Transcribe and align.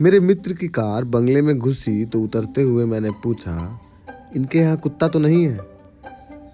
मेरे 0.00 0.18
मित्र 0.20 0.52
की 0.52 0.66
कार 0.68 1.04
बंगले 1.04 1.40
में 1.42 1.56
घुसी 1.58 2.04
तो 2.04 2.20
उतरते 2.22 2.62
हुए 2.62 2.84
मैंने 2.84 3.10
पूछा, 3.22 3.80
इनके 4.36 4.58
यहाँ 4.58 4.76
कुत्ता 4.76 5.08
तो 5.08 5.18
नहीं 5.18 5.42
है? 5.44 5.58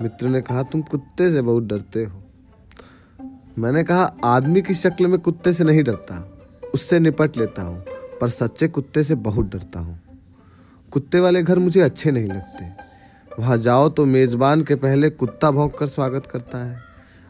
मित्र 0.03 0.29
ने 0.29 0.41
कहा, 0.41 0.63
तुम 0.63 0.83
कुत्ते 0.83 1.31
से 1.33 1.43
बहुत 1.43 1.63
डरते 1.63 2.05
हो। 2.05 2.23
मैंने 3.59 3.83
कहा, 3.85 4.05
आदमी 4.25 4.63
की 4.63 4.75
शक्ल 4.75 5.07
में 5.07 5.19
कुत्ते 5.19 5.53
से 5.53 5.65
नहीं 5.65 5.83
डरता, 5.85 6.17
उससे 6.75 7.01
निपट 7.01 7.37
लेता 7.37 7.63
हूँ, 7.63 7.85
पर 8.21 8.29
सच्चे 8.29 8.69
कुत्ते 8.69 9.03
से 9.03 9.15
बहुत 9.15 9.53
डरता 9.53 9.81
हूँ। 9.81 10.01
कुत्ते 10.93 11.21
वाले 11.21 11.43
घर 11.43 11.59
मुझे 11.59 11.81
अच्छे 11.81 12.11
नहीं 12.11 12.29
लगते। 12.29 12.73
वहाँ 13.39 13.59
जाओ 13.59 13.89
तो 13.89 14.05
मेज़बान 14.07 14.63
के 14.63 14.75
पहले 14.77 15.11
कुत्ता 15.11 15.51
भौंक 15.51 15.79
कर 15.79 15.87
स्वागत 15.87 16.27
करता 16.27 16.65
है। 16.65 16.83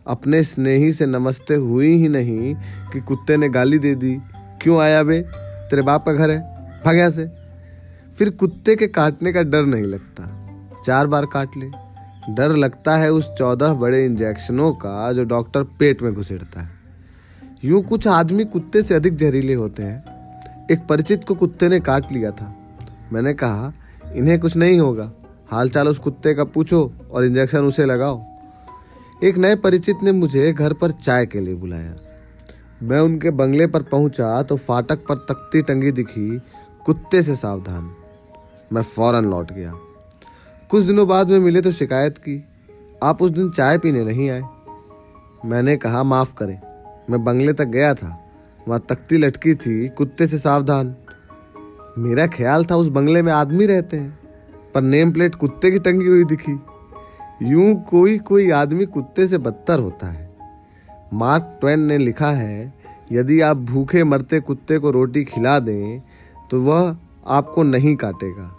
अपने 0.06 0.42
स्नेही 0.44 0.92
से 0.92 1.06
नमस्ते 1.06 1.54
हुई 1.54 1.94
ही 1.94 2.08
नहीं 2.08 2.54
कि 2.92 3.00
कुत्ते 3.00 3.36
ने 3.36 3.48
गाली 3.48 3.78
दे 3.78 3.94
दी। 3.94 4.18
क्यों 4.62 4.80
आया 4.80 5.02
बे? 5.02 5.24
तेरे 5.74 5.82
बाप 5.82 6.06
का 6.06 6.12
घर 6.12 6.30
है? 6.30 6.40
भाग्या 6.86 7.10
से। 7.10 7.28
फिर 8.18 8.30
कुत्ते 8.30 8.76
के 8.76 8.86
काटने 8.86 9.32
का 9.32 9.42
डर 9.42 9.64
नहीं 9.64 9.82
लगता। 9.82 10.22
चार 10.84 11.06
बार 11.06 11.26
काट 11.26 11.48
ले। 11.56 11.66
डर 12.34 12.48
लगता 12.48 12.96
है 12.96 13.12
उस 13.12 13.32
चौदह 13.32 13.74
बड़े 13.74 14.06
इंजेक्शनों 14.06 14.72
का 14.72 15.12
जो 15.12 15.24
डॉक्टर 15.24 15.62
पेट 15.62 16.02
में 16.02 16.14
घुसेड़ता 16.14 16.60
है। 16.60 16.70
यूँ 17.64 17.82
कुछ 17.82 18.08
आदमी 18.08 18.44
कुत्ते 18.44 18.82
से 18.82 18.94
अधिक 18.94 19.16
जहरीले 19.16 19.54
होते 19.54 19.82
हैं। 19.82 20.04
एक 20.70 20.86
परिचित 20.86 21.24
को 21.24 21.34
कुत्ते 21.34 21.68
ने 21.68 21.80
काट 21.80 22.12
लिया 22.12 22.30
था। 22.30 22.56
मैंने 23.12 23.34
कहा, 23.34 23.72
इन्हें 24.14 24.40
कुछ 24.40 24.56
नहीं 24.56 24.80
होगा। 24.80 25.12
हालचाल 25.50 25.88
उस 25.88 25.98
कुत्ते 25.98 26.34
का 26.34 26.44
पूछो 26.44 26.92
और 27.12 27.24
इंजेक्शन 27.24 27.60
उसे 27.60 27.84
लगाओ। 27.84 28.22
एक 29.24 29.36
नए 29.38 29.54
परिचित 29.54 29.96
ने 30.02 30.12
मुझे 30.12 30.52
घर 30.52 30.72
पर 30.72 30.90
चाय 30.90 31.26
के 31.26 31.40
लिए 31.40 31.54
बुलाया। 31.54 31.94
मैं 32.84 33.00
उनके 33.00 33.30
बंगले 33.30 33.66
पर 33.66 33.82
पहुँचा 33.82 34.42
तो 34.42 34.56
फाटक 34.56 34.96
पर 34.96 35.16
तख्ती 35.16 35.62
टंगी 35.62 35.92
दिखी, 35.92 36.40
कुत्ते 36.86 37.22
से 37.22 37.36
सावधान। 37.36 37.90
मैं 38.72 38.82
फ़ौरन 38.82 39.24
लौट 39.24 39.52
गया। 39.52 39.72
कुछ 40.70 40.84
दिनों 40.84 41.08
बाद 41.08 41.30
में 41.30 41.38
मिले 41.38 41.60
तो 41.60 41.70
शिकायत 41.70 42.18
की। 42.18 42.44
आप 43.02 43.22
उस 43.22 43.30
दिन 43.30 43.50
चाय 43.50 43.78
पीने 43.78 44.04
नहीं 44.04 44.30
आए। 44.30 44.42
मैंने 45.44 45.76
कहा, 45.76 46.02
माफ़ 46.02 46.34
करें। 46.34 46.60
मैं 47.10 47.24
बंगले 47.24 47.52
तक 47.52 47.64
गया 47.64 47.94
था। 47.94 48.24
वहाँ 48.68 48.84
तख्ती 48.88 49.16
लटकी 49.16 49.54
थी, 49.54 49.88
कुत्ते 49.88 50.26
से 50.26 50.38
सावधान। 50.38 50.96
मेरा 51.98 52.26
ख्याल 52.26 52.64
था 52.64 52.76
उस 52.76 52.88
बंगले 52.88 53.22
में 53.22 53.32
आदमी 53.32 53.66
रहते 53.66 53.96
हैं, 53.96 54.18
पर 54.74 54.82
नेम 54.82 55.12
प्लेट 55.12 55.34
कुत्ते 55.34 55.70
की 55.70 55.78
टंगी 55.78 56.06
हुई 56.06 56.24
दिखी। 56.24 56.60
यूँ 57.42 57.84
कोई 57.84 58.18
कोई 58.18 58.50
आदमी 58.50 58.86
कुत्ते 58.86 59.26
से 59.26 59.38
बदतर 59.38 59.78
होता 59.78 60.06
है। 60.06 60.23
मार्क 61.12 61.58
ट्वेन 61.60 61.80
ने 61.80 61.98
लिखा 61.98 62.30
है, 62.30 62.74
यदि 63.12 63.40
आप 63.40 63.56
भूखे 63.56 64.04
मरते 64.04 64.40
कुत्ते 64.40 64.78
को 64.78 64.90
रोटी 64.90 65.24
खिला 65.24 65.58
दें 65.58 66.02
तो 66.50 66.60
वह 66.62 66.96
आपको 67.26 67.62
नहीं 67.62 67.96
काटेगा। 67.96 68.56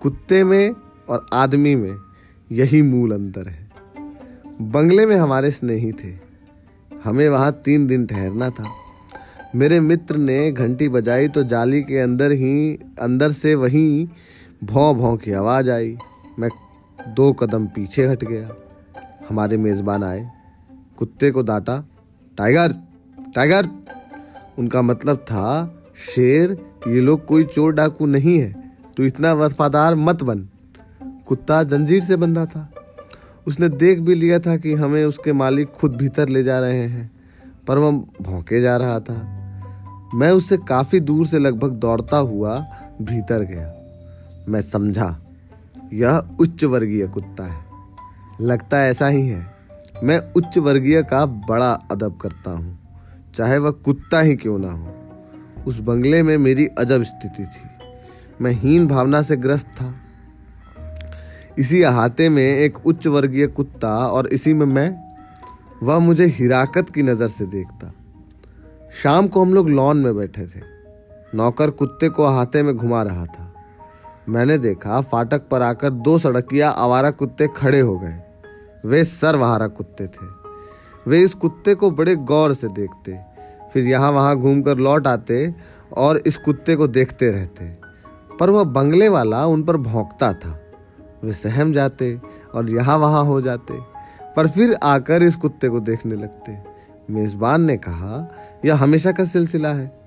कुत्ते 0.00 0.44
में 0.44 0.74
और 1.08 1.26
आदमी 1.32 1.74
में 1.74 1.96
यही 2.52 2.82
मूल 2.82 3.12
अंतर 3.12 3.48
है। 3.48 3.70
बंगले 4.62 5.06
में 5.06 5.16
हमारे 5.16 5.50
स्नेही 5.50 5.92
थे। 5.92 6.12
हमें 7.04 7.28
वहाँ 7.28 7.52
तीन 7.52 7.86
दिन 7.86 8.06
ठहरना 8.06 8.50
था। 8.50 8.70
मेरे 9.54 9.80
मित्र 9.80 10.16
ने 10.16 10.52
घंटी 10.52 10.88
बजाई 10.88 11.28
तो 11.28 11.42
जाली 11.42 11.82
के 11.82 11.98
अंदर 11.98 12.30
ही, 12.30 12.78
अंदर 13.00 13.32
से 13.32 13.54
वहीं 13.54 14.08
भौं 14.64 14.94
भौं 14.94 15.16
की 15.16 15.32
आवाज़ 15.32 15.70
आई। 15.70 15.98
मैं 16.38 16.48
दो 17.08 17.32
कदम 17.32 17.66
पीछे 17.66 18.06
हट 18.06 18.24
गया। 18.24 18.50
हमारे 19.28 19.56
मेज़बान 19.56 20.04
आए। 20.04 20.30
कुत्ते 20.98 21.30
को 21.30 21.42
डांटा, 21.42 21.84
टाइगर 22.38 22.74
टाइगर! 23.34 23.68
उनका 24.58 24.82
मतलब 24.82 25.16
था, 25.16 25.82
शेर, 26.14 26.52
ये 26.88 27.00
लोग 27.00 27.24
कोई 27.26 27.44
चोर 27.44 27.72
डाकू 27.72 28.06
नहीं 28.06 28.38
है 28.38 28.52
तो 28.96 29.04
इतना 29.04 29.32
वफादार 29.32 29.94
मत 29.94 30.22
बन। 30.22 30.48
कुत्ता 31.26 31.62
जंजीर 31.62 32.02
से 32.02 32.16
बंधा 32.16 32.44
था। 32.46 32.70
उसने 33.46 33.68
देख 33.68 33.98
भी 33.98 34.14
लिया 34.14 34.38
था 34.38 34.56
कि 34.56 34.74
हमें 34.74 35.04
उसके 35.04 35.32
मालिक 35.32 35.70
खुद 35.70 35.96
भीतर 35.96 36.28
ले 36.28 36.42
जा 36.42 36.60
रहे 36.60 36.78
हैं, 36.78 37.10
पर 37.66 37.78
वह 37.78 37.90
भौंके 38.22 38.60
जा 38.60 38.76
रहा 38.76 39.00
था। 39.00 39.22
मैं 40.14 40.30
उससे 40.30 40.56
काफ़ी 40.56 41.00
दूर 41.00 41.26
से 41.26 41.38
लगभग 41.38 41.70
दौड़ता 41.76 42.16
हुआ 42.16 42.58
भीतर 43.02 43.42
गया। 43.42 43.72
मैं 44.48 44.62
समझा, 44.62 45.18
यह 45.92 46.36
उच्च 46.40 46.64
वर्गीय 46.64 47.06
कुत्ता 47.06 47.44
है। 47.44 47.64
लगता 48.40 48.86
ऐसा 48.86 49.06
ही 49.08 49.28
है। 49.28 49.55
मैं 50.04 50.32
उच्च 50.32 50.58
वर्गीय 50.58 51.02
का 51.02 51.26
बड़ा 51.26 51.72
अदब 51.72 52.18
करता 52.22 52.50
हूँ। 52.50 52.78
चाहे 53.34 53.58
वह 53.58 53.70
कुत्ता 53.70 54.20
ही 54.20 54.36
क्यों 54.36 54.58
ना 54.58 54.70
हो। 54.70 54.92
उस 55.66 55.78
बंगले 55.78 56.22
में 56.22 56.38
मेरी 56.38 56.66
अजब 56.66 57.02
स्थिति 57.02 57.44
थी। 57.44 57.68
मैं 58.40 58.52
हीन 58.52 58.86
भावना 58.86 59.22
से 59.22 59.36
ग्रस्त 59.36 59.66
था। 59.66 59.94
इसी 61.58 61.82
अहाते 61.82 62.28
में 62.28 62.42
एक 62.42 62.86
उच्च 62.86 63.06
वर्गीय 63.06 63.46
कुत्ता 63.46 63.96
और 64.06 64.26
इसी 64.26 64.54
में 64.54 64.66
मैं, 64.66 65.16
वह 65.82 65.98
मुझे 65.98 66.26
हिराकत 66.26 66.90
की 66.90 67.02
नज़र 67.02 67.26
से 67.26 67.46
देखता। 67.46 67.92
शाम 69.02 69.28
को 69.28 69.42
हम 69.42 69.54
लोग 69.54 69.70
लॉन 69.70 69.96
में 69.96 70.16
बैठे 70.16 70.46
थे। 70.46 70.60
नौकर 71.34 71.70
कुत्ते 71.70 72.08
को 72.08 72.22
अहाते 72.22 72.62
में 72.62 72.76
घुमा 72.76 73.02
रहा 73.02 73.26
था। 73.26 73.54
मैंने 74.28 74.58
देखा 74.58 75.00
फाटक 75.00 75.48
पर 75.48 75.62
आकर 75.62 75.90
दो 75.90 76.18
सड़किया 76.18 76.70
आवारा 76.70 77.10
कुत्ते 77.10 77.48
खड़े 77.48 77.80
हो 77.80 77.98
गए। 77.98 78.22
वे 78.86 79.04
सर्वहारा 79.04 79.66
कुत्ते 79.66 80.06
थे। 80.06 80.26
वे 81.08 81.20
इस 81.20 81.34
कुत्ते 81.34 81.74
को 81.74 81.90
बड़े 81.90 82.16
गौर 82.16 82.54
से 82.54 82.68
देखते। 82.68 83.18
फिर 83.72 83.84
यहाँ 83.84 84.12
वहाँ 84.12 84.36
घूमकर 84.36 84.76
लौट 84.78 85.06
आते 85.06 85.54
और 85.96 86.22
इस 86.26 86.36
कुत्ते 86.36 86.76
को 86.76 86.88
देखते 86.88 87.30
रहते। 87.30 87.78
पर 88.40 88.50
वह 88.50 88.64
बंगले 88.64 89.08
वाला 89.08 89.46
उन 89.46 89.62
पर 89.62 89.76
भौंकता 89.76 90.32
था। 90.32 90.60
वे 91.24 91.32
सहम 91.32 91.72
जाते 91.72 92.20
और 92.54 92.70
यहाँ 92.70 92.98
वहाँ 92.98 93.24
हो 93.24 93.40
जाते। 93.40 93.96
पर 94.36 94.48
फिर 94.48 94.76
आकर 94.82 95.22
इस 95.22 95.36
कुत्ते 95.36 95.68
को 95.68 95.80
देखने 95.80 96.14
लगते। 96.14 96.58
मेज़बान 97.10 97.62
ने 97.62 97.76
कहा, 97.76 98.32
यह 98.64 98.76
हमेशा 98.76 99.12
का 99.12 99.24
सिलसिला 99.24 99.68
है। 99.68 100.00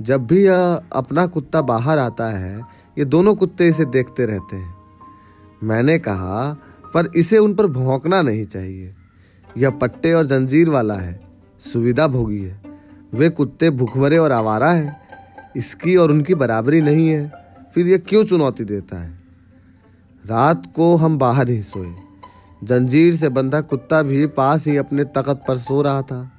जब 0.00 0.26
भी 0.26 0.44
यह 0.44 0.80
अपना 0.92 1.26
कुत्ता 1.26 1.62
बाहर 1.62 1.98
आता 1.98 2.26
है, 2.26 2.60
ये 2.98 3.04
दोनों 3.04 3.34
कुत्ते 3.34 3.68
इसे 3.68 3.84
देखते 3.84 4.26
रहते 4.26 4.56
हैं। 4.56 4.74
मैंने 5.62 5.98
कहा 5.98 6.56
पर 6.96 7.08
इसे 7.16 7.38
उन 7.38 7.54
पर 7.54 7.66
भौंकना 7.66 8.22
नहीं 8.22 8.44
चाहिए। 8.44 8.94
यह 9.58 9.70
पट्टे 9.70 10.12
और 10.12 10.26
जंजीर 10.26 10.70
वाला 10.70 10.94
है, 10.94 11.20
सुविधा 11.60 12.06
भोगी 12.06 12.40
है। 12.40 12.62
वे 13.14 13.28
कुत्ते 13.28 13.70
भुखमरे 13.70 14.18
और 14.18 14.32
आवारा 14.32 14.70
है, 14.70 15.00
इसकी 15.56 15.96
और 15.96 16.10
उनकी 16.10 16.34
बराबरी 16.34 16.80
नहीं 16.80 17.08
है, 17.08 17.32
फिर 17.74 17.86
यह 17.86 17.98
क्यों 17.98 18.24
चुनौती 18.24 18.64
देता 18.64 19.02
है? 19.02 19.18
रात 20.26 20.72
को 20.76 20.96
हम 20.96 21.18
बाहर 21.18 21.48
ही 21.48 21.62
सोए। 21.62 21.94
जंजीर 22.64 23.16
से 23.16 23.28
बंधा 23.28 23.60
कुत्ता 23.60 24.02
भी 24.02 24.26
पास 24.26 24.66
ही 24.66 24.76
अपने 24.76 25.04
तकत 25.04 25.44
पर 25.48 25.58
सो 25.58 25.82
रहा 25.82 26.02
था। 26.02 26.32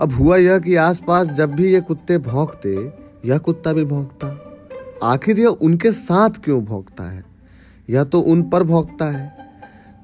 अब 0.00 0.12
हुआ 0.12 0.36
यह 0.36 0.58
कि 0.58 0.74
आसपास 0.74 1.26
जब 1.26 1.54
भी 1.54 1.72
ये 1.72 1.80
कुत्ते 1.80 2.18
भौंकते, 2.18 2.92
यह 3.24 3.38
कुत्ता 3.38 3.72
भी 3.72 3.84
भौंकता। 3.84 4.38
आखिर 5.02 5.40
यह 5.40 5.48
उनके 5.48 5.92
साथ 5.92 6.30
क्यों 6.30 6.64
भौंकता 6.64 7.10
है? 7.10 7.31
यह 7.88 8.04
तो 8.04 8.20
उन 8.20 8.42
पर 8.42 8.62
भौंकता 8.62 9.04
है। 9.04 9.32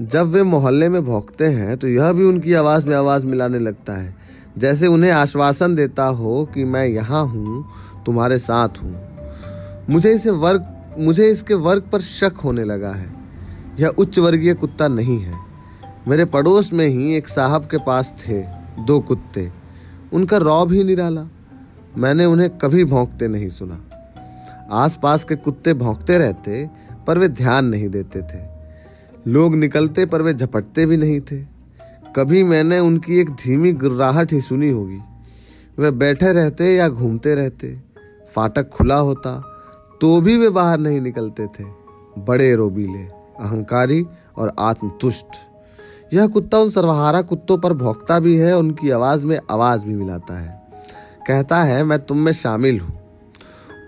जब 0.00 0.26
वे 0.26 0.42
मोहल्ले 0.42 0.88
में 0.88 1.04
भौंकते 1.04 1.46
हैं 1.46 1.76
तो 1.76 1.88
यह 1.88 2.12
भी 2.12 2.24
उनकी 2.24 2.52
आवाज़ 2.54 2.86
में 2.86 2.96
आवाज़ 2.96 3.26
मिलाने 3.26 3.58
लगता 3.58 3.92
है। 3.92 4.14
जैसे 4.58 4.86
उन्हें 4.86 5.10
आश्वासन 5.10 5.74
देता 5.74 6.04
हो 6.04 6.48
कि 6.54 6.64
मैं 6.64 6.86
यहाँ 6.86 7.24
हूँ, 7.26 7.64
तुम्हारे 8.06 8.38
साथ 8.38 8.82
हूँ। 8.82 8.94
मुझे 9.90 10.14
इसे 10.14 10.30
वर्ग, 10.30 10.66
मुझे 10.98 11.30
इसके 11.30 11.54
वर्ग 11.54 11.82
पर 11.82 12.00
शक 12.00 12.32
होने 12.44 12.64
लगा 12.64 12.92
है। 12.92 13.12
यह 13.80 13.88
उच्च 13.88 14.18
वर्गीय 14.18 14.54
कुत्ता 14.54 14.88
नहीं 14.88 15.18
है। 15.20 15.34
मेरे 16.08 16.24
पड़ोस 16.24 16.72
में 16.72 16.86
ही 16.86 17.14
एक 17.16 17.28
साहब 17.28 17.64
के 17.64 17.78
पास 17.78 18.14
थे, 18.18 18.42
दो 18.84 19.00
कुत्ते। 19.00 19.50
उनका 20.12 20.36
रौब 20.36 20.72
ही 20.72 20.84
निराला। 20.84 21.26
मैंने 21.98 22.24
उन्हें 22.24 22.50
कभी 22.58 22.84
भौंकते 22.84 23.28
नहीं 23.28 23.48
सुना। 23.48 23.80
आसपास 24.72 25.24
के 25.24 25.36
कुत्ते 25.36 25.74
भौंकते 25.74 26.18
रहते 26.18 26.70
पर 27.08 27.18
वे 27.18 27.28
ध्यान 27.28 27.64
नहीं 27.64 27.88
देते 27.88 28.22
थे। 28.22 28.38
लोग 29.26 29.54
निकलते 29.56 30.06
पर 30.06 30.22
वे 30.22 30.34
झपटते 30.34 30.86
भी 30.86 30.96
नहीं 30.96 31.20
थे। 31.20 31.40
कभी 32.16 32.42
मैंने 32.44 32.78
उनकी 32.78 33.18
एक 33.20 33.30
धीमी 33.30 33.72
गुर्राहट 33.72 34.32
ही 34.32 34.40
सुनी 34.40 34.70
होगी। 34.70 34.98
वे 35.78 35.90
बैठे 35.90 36.32
रहते 36.32 36.74
या 36.76 36.88
घूमते 36.88 37.34
रहते, 37.34 37.76
फाटक 38.34 38.68
खुला 38.68 38.96
होता 38.96 39.32
तो 40.00 40.20
भी 40.20 40.36
वे 40.36 40.48
बाहर 40.48 40.78
नहीं 40.78 41.00
निकलते 41.00 41.46
थे। 41.46 41.64
बड़े 42.18 42.54
रोबीले, 42.54 43.02
अहंकारी 43.40 44.04
और 44.36 44.52
आत्मतुष्ट। 44.58 45.26
यह 46.14 46.26
कुत्ता 46.26 46.58
उन 46.58 46.70
सर्वहारा 46.70 47.22
कुत्तों 47.22 47.58
पर 47.58 47.72
भौंकता 47.72 48.18
भी 48.20 48.36
है 48.36 48.56
उनकी 48.56 48.90
आवाज़ 48.90 49.26
में 49.26 49.38
आवाज़ 49.50 49.84
भी 49.84 49.94
मिलाता 49.94 50.38
है। 50.38 50.62
कहता 51.28 51.62
है, 51.64 51.82
मैं 51.84 51.98
तुम 51.98 52.18
में 52.18 52.32
शामिल 52.32 52.80
हूँ। 52.80 52.97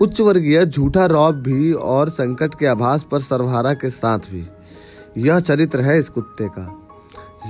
उच्च 0.00 0.20
वर्गीय 0.20 0.66
झूठा 0.66 1.06
रौब 1.06 1.34
भी 1.34 1.72
और 1.72 2.08
संकट 2.08 2.54
के 2.54 2.66
आभास 2.66 3.06
पर 3.10 3.20
सर्वहारा 3.20 3.74
के 3.74 3.90
साथ 3.90 4.18
भी। 4.18 4.48
यह 5.16 5.40
चरित्र 5.40 5.80
है 5.80 5.98
इस 5.98 6.08
कुत्ते 6.08 6.48
का। 6.48 6.88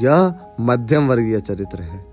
यह 0.01 0.35
मध्यम 0.61 1.09
वर्गीय 1.09 1.41
चरित्र 1.41 1.83
है। 1.83 2.07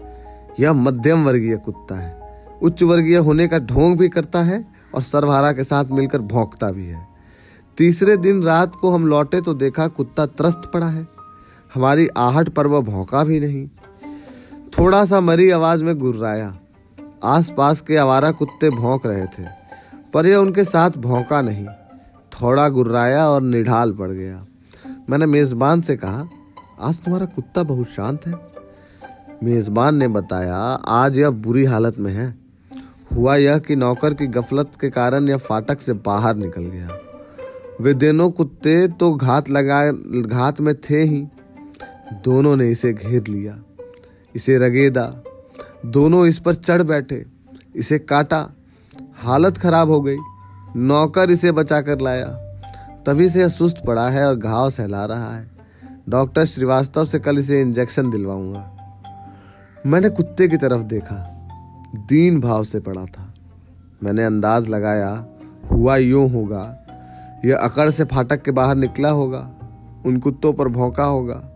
यह 0.59 0.73
मध्यम 0.73 1.25
वर्गीय 1.25 1.57
कुत्ता 1.57 1.95
है। 1.95 2.45
उच्च 2.61 2.83
वर्गीय 2.83 3.17
होने 3.17 3.47
का 3.47 3.59
ढोंग 3.59 3.97
भी 3.97 4.09
करता 4.09 4.43
है 4.43 4.67
और 4.95 5.01
सरभारा 5.01 5.51
के 5.51 5.63
साथ 5.63 5.85
मिलकर 5.85 6.21
भौंकता 6.21 6.71
भी 6.71 6.85
है। 6.85 7.07
तीसरे 7.77 8.17
दिन 8.17 8.43
रात 8.43 8.75
को 8.75 8.91
हम 8.91 9.07
लौटे 9.07 9.41
तो 9.41 9.53
देखा 9.53 9.87
कुत्ता 9.87 10.25
त्रस्त 10.25 10.61
पड़ा 10.73 10.87
है। 10.87 11.07
हमारी 11.73 12.07
आहट 12.07 12.49
पर 12.49 12.67
वह 12.67 12.81
भौंका 12.81 13.23
भी 13.23 13.39
नहीं। 13.39 13.67
थोड़ा 14.79 15.05
सा 15.05 15.19
मरी 15.19 15.49
आवाज़ 15.49 15.83
में 15.83 15.97
गुर्राया। 15.97 16.59
आसपास 17.23 17.81
के 17.81 17.97
आवारा 17.97 18.31
कुत्ते 18.31 18.69
भौंक 18.69 19.05
रहे 19.05 19.25
थे। 19.25 19.56
पर 20.17 20.27
यह 20.27 20.35
उनके 20.35 20.63
साथ 20.63 20.91
भौंका 20.91 21.41
नहीं। 21.41 21.65
थोड़ा 22.33 22.69
गुर्राया 22.69 23.29
और 23.29 23.41
निढाल 23.41 23.91
पड़ 23.91 24.11
गया। 24.11 24.45
मैंने 25.09 25.25
मेजबान 25.25 25.81
से 25.81 25.97
कहा, 25.97 26.29
आज 26.81 26.99
तुम्हारा 27.01 27.25
कुत्ता 27.25 27.63
बहुत 27.63 27.87
शांत 27.87 28.27
है। 28.27 28.33
मेजबान 29.43 29.95
ने 29.95 30.07
बताया, 30.07 30.55
आज 30.87 31.19
यह 31.19 31.29
बुरी 31.29 31.65
हालत 31.65 31.99
में 31.99 32.13
है। 32.13 32.35
हुआ 33.13 33.35
यह 33.35 33.57
कि 33.57 33.75
नौकर 33.75 34.13
की 34.13 34.27
गफलत 34.27 34.71
के 34.81 34.89
कारण 34.89 35.29
यह 35.29 35.37
फाटक 35.37 35.81
से 35.81 35.93
बाहर 35.93 36.35
निकल 36.35 36.61
गया। 36.61 36.89
वे 37.81 37.93
दोनों 37.93 38.31
कुत्ते 38.31 38.87
तो 38.87 39.13
घात 39.13 39.49
लगा 39.49 39.91
घात 40.21 40.61
में 40.61 40.75
थे 40.75 41.03
ही। 41.03 41.27
दोनों 42.13 42.55
ने 42.55 42.71
इसे 42.71 42.93
घेर 42.93 43.27
लिया। 43.27 43.59
इसे 44.35 44.57
रगेदा। 44.57 45.23
दोनों 45.85 46.25
इस 46.27 46.39
पर 46.39 46.53
चढ़ 46.53 46.81
बैठे। 46.81 47.25
इसे 47.75 47.99
काटा। 47.99 48.49
हालत 49.17 49.57
खराब 49.57 49.89
हो 49.89 50.01
गई। 50.01 50.17
नौकर 50.75 51.31
इसे 51.31 51.51
बचा 51.51 51.81
कर 51.81 51.99
लाया। 51.99 52.25
तभी 53.05 53.29
से 53.29 53.39
यह 53.39 53.47
सुस्त 53.47 53.77
पड़ा 53.87 54.09
है 54.09 54.27
और 54.27 54.35
घाव 54.35 54.69
सहला 54.69 55.05
रहा 55.05 55.35
है। 55.35 55.51
डॉक्टर 56.09 56.45
श्रीवास्तव 56.45 57.05
से 57.05 57.19
कल 57.19 57.37
इसे 57.37 57.61
इंजेक्शन 57.61 58.11
दिलवाऊँगा। 58.11 58.73
मैंने 59.85 60.09
कुत्ते 60.09 60.47
की 60.47 60.57
तरफ़ 60.57 60.81
देखा। 60.81 61.33
दीन 61.95 62.41
भाव 62.41 62.63
से 62.63 62.79
पड़ा 62.79 63.05
था। 63.05 63.33
मैंने 64.03 64.23
अंदाज 64.23 64.69
लगाया, 64.69 65.25
हुआ 65.71 65.95
यूँ 65.95 66.31
होगा। 66.31 66.77
यह 67.45 67.55
अकड़ 67.55 67.89
से 67.89 68.03
फाटक 68.03 68.41
के 68.41 68.51
बाहर 68.51 68.75
निकला 68.75 69.09
होगा। 69.09 69.51
उन 70.05 70.17
कुत्तों 70.17 70.53
पर 70.53 70.67
भौंका 70.67 71.03
होगा। 71.03 71.49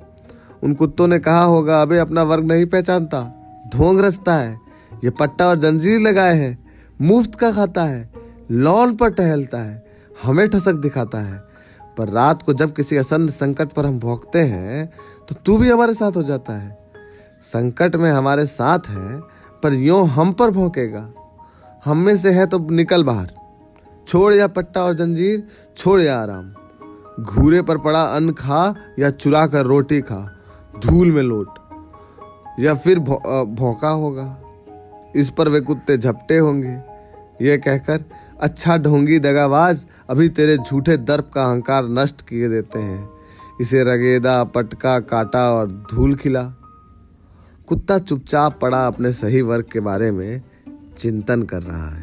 उन 0.64 0.74
कुत्तों 0.74 1.08
ने 1.08 1.20
कहा 1.20 1.44
होगा, 1.44 1.82
अबे, 1.82 1.98
अपना 1.98 2.24
वर्ग 2.24 2.46
नहीं 2.46 2.66
पहचानता। 2.66 3.38
ढोंग 3.76 4.00
रचता 4.00 4.36
है। 4.36 4.60
ये 5.04 5.10
पट्टा 5.10 5.48
और 5.48 5.56
जंजीर 5.56 6.00
लगाए 6.00 6.38
हैं। 6.38 6.61
मुफ़्त 7.02 7.36
का 7.36 7.52
खाता 7.52 7.84
है, 7.84 8.10
लॉन 8.52 8.96
पर 8.96 9.10
टहलता 9.10 9.58
है, 9.58 9.86
हमें 10.24 10.48
ठसक 10.50 10.74
दिखाता 10.74 11.20
है। 11.20 11.42
पर 11.98 12.10
रात 12.10 12.44
को 12.44 12.54
जब 12.54 12.74
किसी 12.74 12.98
असन्न 12.98 13.28
संकट 13.30 13.70
पर 13.70 13.86
हम 13.86 14.00
भोगते 14.00 14.40
हैं 14.40 14.86
तो 15.30 15.36
तू 15.36 15.58
भी 15.58 15.70
हमारे 15.70 15.94
साथ 15.94 16.12
हो 16.12 16.24
जाता 16.24 16.54
है। 16.54 16.78
संकट 17.44 17.96
में 17.96 18.12
हमारे 18.12 18.46
साथ 18.46 18.90
है, 18.90 19.20
पर 19.64 19.74
यो 19.74 20.02
हम 20.04 20.32
पर 20.34 20.50
भोंकेगा। 20.50 21.10
हम 21.86 21.98
में 21.98 22.16
से 22.18 22.32
है 22.32 22.46
तो 22.46 22.60
निकल 22.72 23.04
बाहर। 23.04 23.32
छोड़ 24.08 24.34
या 24.34 24.48
पट्टा 24.48 24.84
और 24.84 24.94
जंजीर, 24.94 25.48
छोड़ 25.78 26.02
या 26.02 26.20
आराम। 26.20 26.54
घूरे 27.20 27.62
पर 27.62 27.78
पड़ा 27.78 28.04
अन्न 28.06 28.34
खा 28.34 28.76
या 29.00 29.10
चुरा 29.10 29.46
कर 29.48 29.66
रोटी 29.66 30.02
खा, 30.02 30.22
धूल 30.86 31.12
में 31.12 31.24
लोट। 31.24 31.60
या 32.60 32.74
फिर 32.76 33.00
भौंका 33.00 33.90
होगा। 33.90 34.38
इस 35.16 35.30
पर 35.30 35.50
वे 35.50 35.60
कुत्ते 35.60 35.98
झपटे 35.98 36.38
होंगे। 36.38 36.80
ये 37.42 37.58
कहकर 37.58 38.04
अच्छा 38.42 38.78
ढोंगी 38.78 39.20
दगाबाज, 39.20 39.86
अभी 40.10 40.30
तेरे 40.30 40.58
झूठे 40.58 40.98
दर्प 40.98 41.32
का 41.34 41.44
अहंकार 41.44 41.88
नष्ट 41.90 42.22
किए 42.22 42.50
देते 42.50 42.80
हैं। 42.80 43.10
इसे 43.62 43.84
रगेदा, 43.84 44.44
पटका, 44.44 45.00
काटा 45.00 45.52
और 45.52 45.72
धूल 45.92 46.16
खिला। 46.16 46.44
कुत्ता 47.68 47.98
चुपचाप 48.00 48.60
पड़ा 48.62 48.88
अपने 48.88 49.12
सही 49.12 49.42
वर्ग 49.42 49.66
के 49.74 49.80
बारे 49.80 50.12
में 50.12 50.42
चिंतन 50.98 51.44
कर 51.44 51.62
रहा 51.62 51.90
है। 51.90 52.01